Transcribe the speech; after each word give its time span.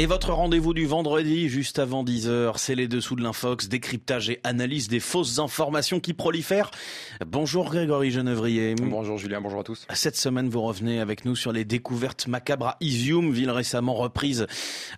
Et 0.00 0.06
votre 0.06 0.32
rendez-vous 0.32 0.74
du 0.74 0.86
vendredi, 0.86 1.48
juste 1.48 1.80
avant 1.80 2.04
10h, 2.04 2.52
c'est 2.58 2.76
les 2.76 2.86
dessous 2.86 3.16
de 3.16 3.22
l'infox, 3.24 3.66
décryptage 3.68 4.30
et 4.30 4.38
analyse 4.44 4.86
des 4.86 5.00
fausses 5.00 5.40
informations 5.40 5.98
qui 5.98 6.14
prolifèrent. 6.14 6.70
Bonjour 7.26 7.64
Grégory 7.64 8.12
Genevrier. 8.12 8.76
Bonjour 8.76 9.18
Julien, 9.18 9.40
bonjour 9.40 9.58
à 9.58 9.64
tous. 9.64 9.88
Cette 9.92 10.14
semaine, 10.14 10.48
vous 10.48 10.62
revenez 10.62 11.00
avec 11.00 11.24
nous 11.24 11.34
sur 11.34 11.50
les 11.50 11.64
découvertes 11.64 12.28
macabres 12.28 12.68
à 12.68 12.76
Izium, 12.80 13.32
ville 13.32 13.50
récemment 13.50 13.94
reprise 13.94 14.46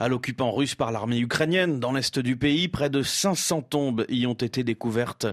à 0.00 0.08
l'occupant 0.08 0.52
russe 0.52 0.74
par 0.74 0.92
l'armée 0.92 1.20
ukrainienne. 1.20 1.80
Dans 1.80 1.92
l'est 1.92 2.18
du 2.18 2.36
pays, 2.36 2.68
près 2.68 2.90
de 2.90 3.02
500 3.02 3.62
tombes 3.62 4.04
y 4.10 4.26
ont 4.26 4.34
été 4.34 4.64
découvertes 4.64 5.26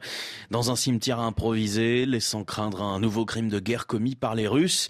dans 0.49 0.71
un 0.71 0.77
cimetière 0.77 1.19
improvisé, 1.19 2.05
laissant 2.05 2.45
craindre 2.45 2.81
un 2.81 3.01
nouveau 3.01 3.25
crime 3.25 3.49
de 3.49 3.59
guerre 3.59 3.85
commis 3.85 4.15
par 4.15 4.33
les 4.33 4.47
Russes. 4.47 4.87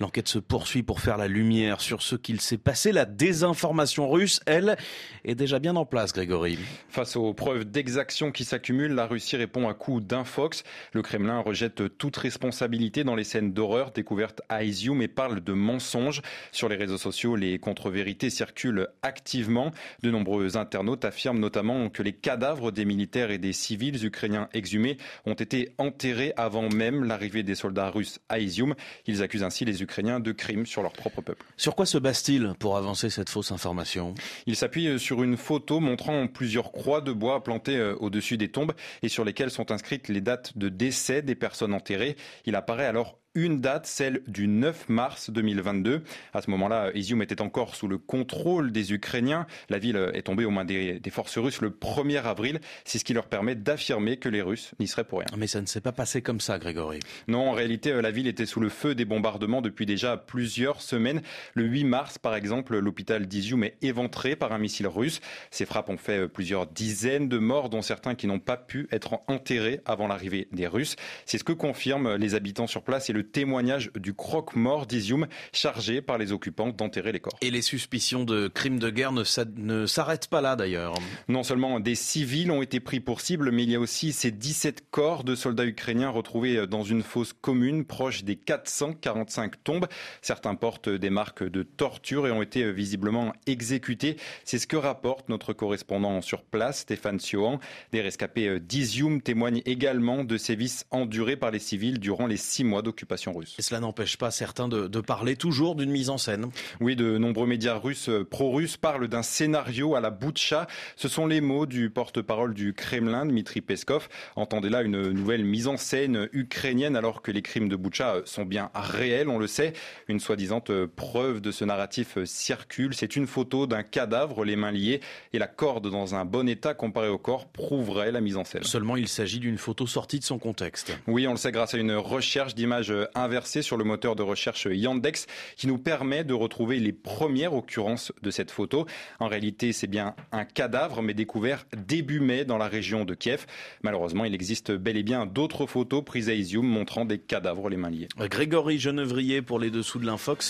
L'enquête 0.00 0.28
se 0.28 0.38
poursuit 0.38 0.84
pour 0.84 1.00
faire 1.00 1.16
la 1.16 1.26
lumière 1.26 1.80
sur 1.80 2.02
ce 2.02 2.14
qu'il 2.14 2.40
s'est 2.40 2.56
passé. 2.56 2.92
La 2.92 3.04
désinformation 3.04 4.08
russe, 4.08 4.40
elle, 4.46 4.76
est 5.24 5.34
déjà 5.34 5.58
bien 5.58 5.74
en 5.74 5.84
place, 5.84 6.12
Grégory. 6.12 6.56
Face 6.88 7.16
aux 7.16 7.34
preuves 7.34 7.64
d'exaction 7.64 8.30
qui 8.30 8.44
s'accumulent, 8.44 8.92
la 8.92 9.06
Russie 9.06 9.36
répond 9.36 9.68
à 9.68 9.74
coup 9.74 10.00
d'infox. 10.00 10.62
Le 10.92 11.02
Kremlin 11.02 11.40
rejette 11.40 11.98
toute 11.98 12.16
responsabilité 12.16 13.02
dans 13.02 13.16
les 13.16 13.24
scènes 13.24 13.52
d'horreur 13.52 13.90
découvertes 13.90 14.40
à 14.48 14.62
Izium 14.62 15.02
et 15.02 15.08
parle 15.08 15.40
de 15.40 15.52
mensonges. 15.52 16.22
Sur 16.52 16.68
les 16.68 16.76
réseaux 16.76 16.98
sociaux, 16.98 17.34
les 17.34 17.58
contre-vérités 17.58 18.30
circulent 18.30 18.86
activement. 19.02 19.72
De 20.04 20.12
nombreux 20.12 20.56
internautes 20.56 21.04
affirment 21.04 21.40
notamment 21.40 21.90
que 21.90 22.04
les 22.04 22.12
cadavres 22.12 22.70
des 22.70 22.84
militaires 22.84 23.32
et 23.32 23.38
des 23.38 23.52
civils 23.52 24.04
ukrainiens 24.04 24.48
exhumés 24.52 24.96
ont 25.26 25.34
été 25.34 25.74
enterrés 25.78 26.34
avant 26.36 26.68
même 26.68 27.02
l'arrivée 27.02 27.42
des 27.42 27.56
soldats 27.56 27.90
russes 27.90 28.20
à 28.28 28.38
Izium. 28.38 28.76
Ils 29.06 29.24
accusent 29.24 29.42
ainsi 29.42 29.64
les 29.64 29.82
Ukrainiens 29.82 29.87
de 29.88 30.32
crimes 30.32 30.66
sur 30.66 30.82
leur 30.82 30.92
propre 30.92 31.22
peuple. 31.22 31.44
Sur 31.56 31.74
quoi 31.74 31.86
se 31.86 31.98
base-t-il 31.98 32.52
pour 32.58 32.76
avancer 32.76 33.10
cette 33.10 33.28
fausse 33.28 33.50
information? 33.52 34.14
Il 34.46 34.54
s'appuie 34.54 34.98
sur 34.98 35.22
une 35.22 35.36
photo 35.36 35.80
montrant 35.80 36.26
plusieurs 36.28 36.72
croix 36.72 37.00
de 37.00 37.12
bois 37.12 37.42
plantées 37.42 37.76
euh, 37.76 37.96
au-dessus 37.96 38.36
des 38.36 38.50
tombes 38.50 38.72
et 39.02 39.08
sur 39.08 39.24
lesquelles 39.24 39.50
sont 39.50 39.70
inscrites 39.70 40.08
les 40.08 40.20
dates 40.20 40.56
de 40.56 40.68
décès 40.68 41.22
des 41.22 41.34
personnes 41.34 41.74
enterrées. 41.74 42.16
Il 42.46 42.54
apparaît 42.54 42.86
alors 42.86 43.18
une 43.44 43.60
date, 43.60 43.86
celle 43.86 44.22
du 44.26 44.48
9 44.48 44.88
mars 44.88 45.30
2022. 45.30 46.02
À 46.34 46.42
ce 46.42 46.50
moment-là, 46.50 46.90
Izium 46.94 47.22
était 47.22 47.40
encore 47.40 47.74
sous 47.74 47.88
le 47.88 47.98
contrôle 47.98 48.72
des 48.72 48.92
Ukrainiens. 48.92 49.46
La 49.68 49.78
ville 49.78 50.10
est 50.14 50.22
tombée 50.22 50.44
aux 50.44 50.50
mains 50.50 50.64
des, 50.64 51.00
forces 51.10 51.38
russes 51.38 51.60
le 51.60 51.70
1er 51.70 52.22
avril. 52.24 52.60
C'est 52.84 52.98
ce 52.98 53.04
qui 53.04 53.14
leur 53.14 53.26
permet 53.26 53.54
d'affirmer 53.54 54.16
que 54.16 54.28
les 54.28 54.42
Russes 54.42 54.72
n'y 54.78 54.86
seraient 54.86 55.04
pour 55.04 55.20
rien. 55.20 55.26
Mais 55.36 55.46
ça 55.46 55.60
ne 55.60 55.66
s'est 55.66 55.80
pas 55.80 55.92
passé 55.92 56.20
comme 56.20 56.40
ça, 56.40 56.58
Grégory. 56.58 57.00
Non, 57.28 57.50
en 57.50 57.52
réalité, 57.52 57.92
la 58.02 58.10
ville 58.10 58.26
était 58.26 58.46
sous 58.46 58.60
le 58.60 58.68
feu 58.68 58.94
des 58.94 59.04
bombardements 59.04 59.62
depuis 59.62 59.86
déjà 59.86 60.16
plusieurs 60.16 60.82
semaines. 60.82 61.22
Le 61.54 61.64
8 61.64 61.84
mars, 61.84 62.18
par 62.18 62.34
exemple, 62.34 62.78
l'hôpital 62.78 63.26
d'Izium 63.26 63.64
est 63.64 63.76
éventré 63.82 64.36
par 64.36 64.52
un 64.52 64.58
missile 64.58 64.86
russe. 64.86 65.20
Ces 65.50 65.64
frappes 65.64 65.88
ont 65.88 65.96
fait 65.96 66.28
plusieurs 66.28 66.66
dizaines 66.66 67.28
de 67.28 67.38
morts, 67.38 67.68
dont 67.68 67.82
certains 67.82 68.14
qui 68.14 68.26
n'ont 68.26 68.40
pas 68.40 68.56
pu 68.56 68.88
être 68.90 69.20
enterrés 69.28 69.80
avant 69.86 70.08
l'arrivée 70.08 70.48
des 70.52 70.66
Russes. 70.66 70.96
C'est 71.24 71.38
ce 71.38 71.44
que 71.44 71.52
confirment 71.52 72.16
les 72.16 72.34
habitants 72.34 72.66
sur 72.66 72.82
place 72.82 73.10
et 73.10 73.12
le 73.12 73.27
témoignage 73.30 73.90
du 73.94 74.14
croque-mort 74.14 74.86
d'Izium 74.86 75.26
chargé 75.52 76.00
par 76.02 76.18
les 76.18 76.32
occupants 76.32 76.68
d'enterrer 76.68 77.12
les 77.12 77.20
corps. 77.20 77.36
Et 77.40 77.50
les 77.50 77.62
suspicions 77.62 78.24
de 78.24 78.48
crimes 78.48 78.78
de 78.78 78.90
guerre 78.90 79.12
ne 79.12 79.86
s'arrêtent 79.86 80.28
pas 80.28 80.40
là 80.40 80.56
d'ailleurs. 80.56 80.94
Non 81.28 81.42
seulement 81.42 81.80
des 81.80 81.94
civils 81.94 82.50
ont 82.50 82.62
été 82.62 82.80
pris 82.80 83.00
pour 83.00 83.20
cible, 83.20 83.50
mais 83.50 83.64
il 83.64 83.70
y 83.70 83.74
a 83.74 83.80
aussi 83.80 84.12
ces 84.12 84.30
17 84.30 84.90
corps 84.90 85.24
de 85.24 85.34
soldats 85.34 85.66
ukrainiens 85.66 86.10
retrouvés 86.10 86.66
dans 86.66 86.82
une 86.82 87.02
fosse 87.02 87.32
commune 87.32 87.84
proche 87.84 88.24
des 88.24 88.36
445 88.36 89.64
tombes. 89.64 89.86
Certains 90.22 90.54
portent 90.54 90.88
des 90.88 91.10
marques 91.10 91.44
de 91.44 91.62
torture 91.62 92.26
et 92.26 92.30
ont 92.30 92.42
été 92.42 92.70
visiblement 92.72 93.32
exécutés. 93.46 94.16
C'est 94.44 94.58
ce 94.58 94.66
que 94.66 94.76
rapporte 94.76 95.28
notre 95.28 95.52
correspondant 95.52 96.20
sur 96.20 96.42
place, 96.42 96.80
Stéphane 96.80 97.20
Siohan. 97.20 97.58
Des 97.92 98.00
rescapés 98.00 98.60
d'Izium 98.60 99.20
témoignent 99.20 99.62
également 99.66 100.24
de 100.24 100.36
sévices 100.36 100.86
endurés 100.90 101.36
par 101.36 101.50
les 101.50 101.58
civils 101.58 101.98
durant 101.98 102.26
les 102.26 102.36
six 102.36 102.64
mois 102.64 102.82
d'occupation 102.82 103.07
russe. 103.26 103.54
Et 103.58 103.62
cela 103.62 103.80
n'empêche 103.80 104.16
pas 104.16 104.30
certains 104.30 104.68
de, 104.68 104.86
de 104.86 105.00
parler 105.00 105.36
toujours 105.36 105.74
d'une 105.74 105.90
mise 105.90 106.10
en 106.10 106.18
scène. 106.18 106.50
Oui, 106.80 106.96
de 106.96 107.18
nombreux 107.18 107.46
médias 107.46 107.76
russes 107.76 108.08
euh, 108.08 108.24
pro-russes 108.24 108.76
parlent 108.76 109.08
d'un 109.08 109.22
scénario 109.22 109.94
à 109.94 110.00
la 110.00 110.10
Boutcha. 110.10 110.66
Ce 110.96 111.08
sont 111.08 111.26
les 111.26 111.40
mots 111.40 111.66
du 111.66 111.90
porte-parole 111.90 112.54
du 112.54 112.72
Kremlin, 112.72 113.26
Dmitri 113.26 113.60
Peskov. 113.60 114.08
Entendez 114.36 114.68
là 114.68 114.82
une 114.82 115.10
nouvelle 115.10 115.44
mise 115.44 115.68
en 115.68 115.76
scène 115.76 116.28
ukrainienne 116.32 116.96
alors 116.96 117.22
que 117.22 117.30
les 117.30 117.42
crimes 117.42 117.68
de 117.68 117.76
Boutcha 117.76 118.16
euh, 118.16 118.22
sont 118.24 118.44
bien 118.44 118.70
réels, 118.74 119.28
on 119.28 119.38
le 119.38 119.46
sait. 119.46 119.72
Une 120.08 120.20
soi-disant 120.20 120.62
euh, 120.70 120.86
preuve 120.86 121.40
de 121.40 121.50
ce 121.50 121.64
narratif 121.64 122.18
circule. 122.24 122.94
C'est 122.94 123.16
une 123.16 123.26
photo 123.26 123.66
d'un 123.66 123.82
cadavre, 123.82 124.44
les 124.44 124.56
mains 124.56 124.72
liées, 124.72 125.00
et 125.32 125.38
la 125.38 125.46
corde 125.46 125.90
dans 125.90 126.14
un 126.14 126.24
bon 126.24 126.48
état 126.48 126.74
comparé 126.74 127.08
au 127.08 127.18
corps 127.18 127.46
prouverait 127.46 128.12
la 128.12 128.20
mise 128.20 128.36
en 128.36 128.44
scène. 128.44 128.64
Seulement, 128.64 128.96
il 128.96 129.08
s'agit 129.08 129.38
d'une 129.38 129.58
photo 129.58 129.86
sortie 129.86 130.18
de 130.18 130.24
son 130.24 130.38
contexte. 130.38 130.96
Oui, 131.06 131.26
on 131.26 131.32
le 131.32 131.36
sait 131.36 131.52
grâce 131.52 131.74
à 131.74 131.78
une 131.78 131.94
recherche 131.94 132.54
d'images 132.54 132.92
inversé 133.14 133.62
sur 133.62 133.76
le 133.76 133.84
moteur 133.84 134.16
de 134.16 134.22
recherche 134.22 134.66
Yandex 134.70 135.26
qui 135.56 135.66
nous 135.66 135.78
permet 135.78 136.24
de 136.24 136.34
retrouver 136.34 136.78
les 136.78 136.92
premières 136.92 137.54
occurrences 137.54 138.12
de 138.22 138.30
cette 138.30 138.50
photo. 138.50 138.86
En 139.20 139.28
réalité, 139.28 139.72
c'est 139.72 139.86
bien 139.86 140.14
un 140.32 140.44
cadavre, 140.44 141.02
mais 141.02 141.14
découvert 141.14 141.66
début 141.76 142.20
mai 142.20 142.44
dans 142.44 142.58
la 142.58 142.68
région 142.68 143.04
de 143.04 143.14
Kiev. 143.14 143.46
Malheureusement, 143.82 144.24
il 144.24 144.34
existe 144.34 144.72
bel 144.72 144.96
et 144.96 145.02
bien 145.02 145.26
d'autres 145.26 145.66
photos 145.66 146.04
prises 146.04 146.28
à 146.28 146.34
Izium 146.34 146.66
montrant 146.66 147.04
des 147.04 147.18
cadavres 147.18 147.68
les 147.68 147.76
mains 147.76 147.90
liées. 147.90 148.08
Grégory 148.18 148.78
Genevrier 148.78 149.42
pour 149.42 149.58
les 149.58 149.70
dessous 149.70 149.98
de 149.98 150.06
l'Infox. 150.06 150.46